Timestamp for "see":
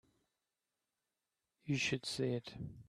2.07-2.33